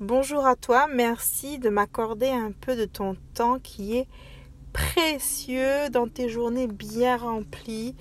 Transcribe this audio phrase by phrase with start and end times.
[0.00, 4.08] bonjour à toi, merci de m'accorder un peu de ton temps qui est
[4.72, 7.94] précieux dans tes journées bien remplies.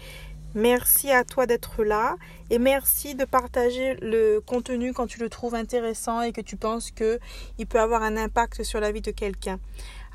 [0.54, 2.16] Merci à toi d'être là
[2.50, 6.92] et merci de partager le contenu quand tu le trouves intéressant et que tu penses
[6.92, 7.20] que
[7.58, 9.60] il peut avoir un impact sur la vie de quelqu'un.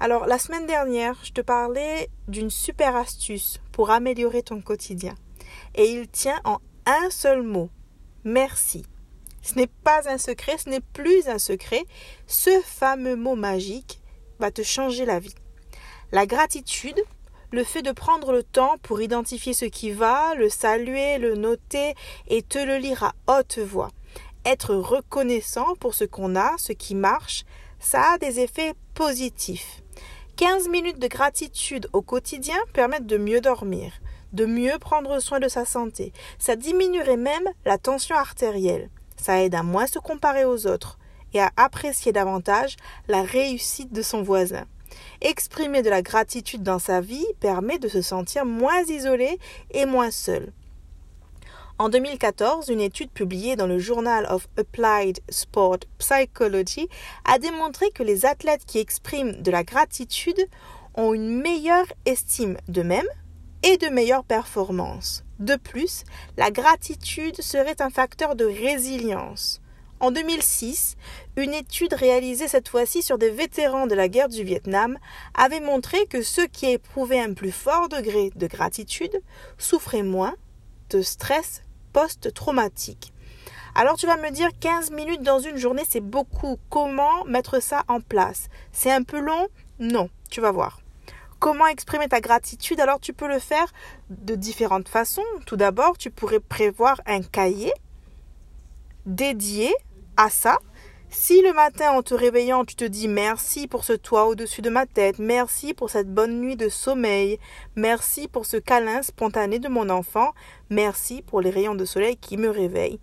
[0.00, 5.14] Alors, la semaine dernière, je te parlais d'une super astuce pour améliorer ton quotidien.
[5.74, 7.68] Et il tient en un seul mot.
[8.24, 8.86] Merci.
[9.42, 11.84] Ce n'est pas un secret, ce n'est plus un secret.
[12.26, 14.00] Ce fameux mot magique
[14.38, 15.34] va te changer la vie.
[16.12, 17.00] La gratitude,
[17.52, 21.94] le fait de prendre le temps pour identifier ce qui va, le saluer, le noter
[22.28, 23.90] et te le lire à haute voix.
[24.44, 27.44] Être reconnaissant pour ce qu'on a, ce qui marche,
[27.78, 29.82] ça a des effets positifs.
[30.36, 33.92] 15 minutes de gratitude au quotidien permettent de mieux dormir,
[34.32, 36.12] de mieux prendre soin de sa santé.
[36.38, 38.88] Ça diminuerait même la tension artérielle.
[39.20, 40.98] Ça aide à moins se comparer aux autres
[41.34, 42.76] et à apprécier davantage
[43.08, 44.64] la réussite de son voisin.
[45.20, 49.38] Exprimer de la gratitude dans sa vie permet de se sentir moins isolé
[49.72, 50.52] et moins seul.
[51.78, 56.88] En 2014, une étude publiée dans le Journal of Applied Sport Psychology
[57.24, 60.46] a démontré que les athlètes qui expriment de la gratitude
[60.94, 63.08] ont une meilleure estime d'eux-mêmes
[63.62, 65.24] et de meilleures performances.
[65.38, 66.04] De plus,
[66.36, 69.60] la gratitude serait un facteur de résilience.
[70.00, 70.96] En 2006,
[71.36, 74.98] une étude réalisée cette fois-ci sur des vétérans de la guerre du Vietnam
[75.34, 79.20] avait montré que ceux qui éprouvaient un plus fort degré de gratitude
[79.58, 80.34] souffraient moins
[80.88, 83.12] de stress post-traumatique.
[83.74, 86.58] Alors tu vas me dire 15 minutes dans une journée, c'est beaucoup.
[86.70, 88.48] Comment mettre ça en place?
[88.72, 89.48] C'est un peu long?
[89.78, 90.80] Non, tu vas voir.
[91.40, 93.72] Comment exprimer ta gratitude Alors tu peux le faire
[94.10, 95.24] de différentes façons.
[95.46, 97.72] Tout d'abord, tu pourrais prévoir un cahier
[99.06, 99.74] dédié
[100.18, 100.58] à ça.
[101.08, 104.68] Si le matin en te réveillant, tu te dis merci pour ce toit au-dessus de
[104.68, 107.40] ma tête, merci pour cette bonne nuit de sommeil,
[107.74, 110.34] merci pour ce câlin spontané de mon enfant,
[110.68, 113.00] merci pour les rayons de soleil qui me réveillent.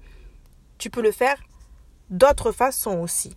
[0.77, 1.37] Tu peux le faire
[2.09, 3.35] d'autres façons aussi.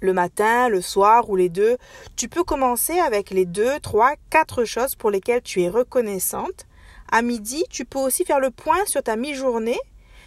[0.00, 1.76] Le matin, le soir ou les deux,
[2.16, 6.66] tu peux commencer avec les deux, trois, quatre choses pour lesquelles tu es reconnaissante.
[7.12, 9.78] À midi, tu peux aussi faire le point sur ta mi-journée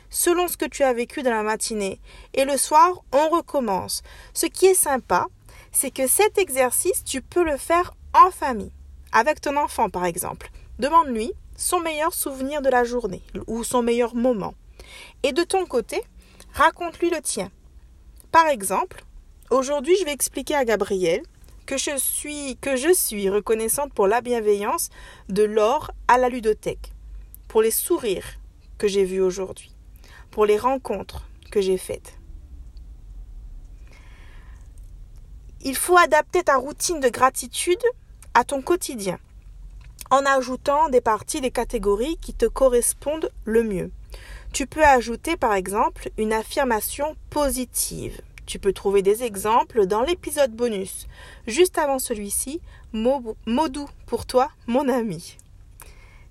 [0.10, 2.00] selon ce que tu as vécu dans la matinée.
[2.36, 4.04] Et le soir, on recommence.
[4.34, 5.26] Ce qui est sympa,
[5.72, 8.72] c'est que cet exercice, tu peux le faire en famille,
[9.12, 10.52] avec ton enfant par exemple.
[10.78, 14.54] Demande-lui son meilleur souvenir de la journée ou son meilleur moment.
[15.24, 16.02] Et de ton côté,
[16.54, 17.50] raconte-lui le tien.
[18.32, 19.04] Par exemple,
[19.50, 21.22] aujourd'hui, je vais expliquer à Gabriel
[21.66, 24.90] que je suis reconnaissante pour la bienveillance
[25.30, 26.92] de Laure à la ludothèque,
[27.48, 28.40] pour les sourires
[28.78, 29.74] que j'ai vus aujourd'hui
[30.34, 32.18] pour les rencontres que j'ai faites.
[35.62, 37.84] Il faut adapter ta routine de gratitude
[38.34, 39.20] à ton quotidien
[40.10, 43.92] en ajoutant des parties des catégories qui te correspondent le mieux.
[44.54, 48.20] Tu peux ajouter par exemple une affirmation positive.
[48.46, 51.08] Tu peux trouver des exemples dans l'épisode bonus.
[51.48, 52.62] Juste avant celui-ci,
[52.92, 53.36] mot,
[53.70, 55.38] doux pour toi, mon ami.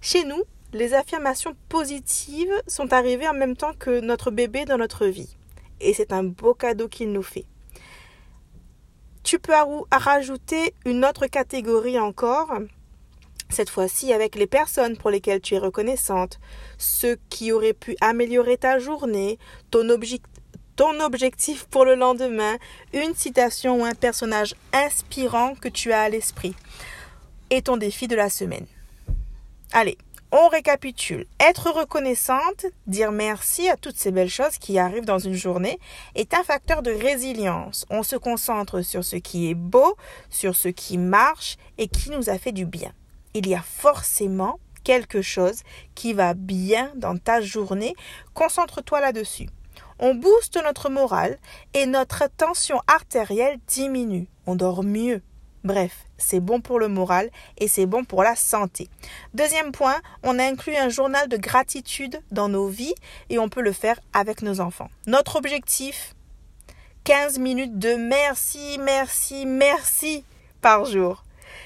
[0.00, 5.06] Chez nous, les affirmations positives sont arrivées en même temps que notre bébé dans notre
[5.06, 5.36] vie.
[5.80, 7.46] Et c'est un beau cadeau qu'il nous fait.
[9.22, 9.52] Tu peux
[9.90, 12.52] rajouter une autre catégorie encore,
[13.48, 16.40] cette fois-ci avec les personnes pour lesquelles tu es reconnaissante,
[16.78, 19.38] ceux qui auraient pu améliorer ta journée,
[19.70, 19.88] ton,
[20.76, 22.56] ton objectif pour le lendemain,
[22.92, 26.54] une citation ou un personnage inspirant que tu as à l'esprit,
[27.50, 28.66] et ton défi de la semaine.
[29.72, 29.98] Allez,
[30.34, 31.26] on récapitule.
[31.38, 35.78] Être reconnaissante, dire merci à toutes ces belles choses qui arrivent dans une journée
[36.14, 37.84] est un facteur de résilience.
[37.90, 39.94] On se concentre sur ce qui est beau,
[40.30, 42.92] sur ce qui marche et qui nous a fait du bien.
[43.34, 45.62] Il y a forcément quelque chose
[45.94, 47.94] qui va bien dans ta journée.
[48.32, 49.48] Concentre-toi là-dessus.
[50.04, 51.38] On booste notre morale
[51.74, 54.26] et notre tension artérielle diminue.
[54.46, 55.22] On dort mieux.
[55.62, 58.88] Bref, c'est bon pour le moral et c'est bon pour la santé.
[59.32, 59.94] Deuxième point,
[60.24, 62.96] on a inclus un journal de gratitude dans nos vies
[63.30, 64.90] et on peut le faire avec nos enfants.
[65.06, 66.16] Notre objectif,
[67.04, 70.24] 15 minutes de merci, merci, merci
[70.60, 71.22] par jour.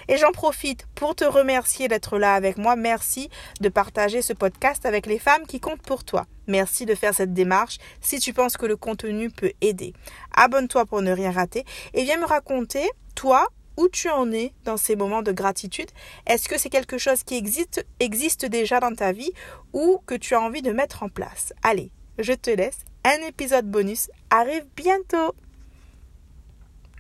[0.09, 2.77] Et j'en profite pour te remercier d'être là avec moi.
[2.77, 3.29] Merci
[3.61, 6.27] de partager ce podcast avec les femmes qui comptent pour toi.
[6.47, 9.93] Merci de faire cette démarche si tu penses que le contenu peut aider.
[10.35, 11.65] Abonne-toi pour ne rien rater
[11.95, 15.91] et viens me raconter, toi, où tu en es dans ces moments de gratitude.
[16.27, 19.33] Est-ce que c'est quelque chose qui existe, existe déjà dans ta vie
[19.73, 21.53] ou que tu as envie de mettre en place?
[21.63, 22.79] Allez, je te laisse.
[23.05, 25.35] Un épisode bonus arrive bientôt.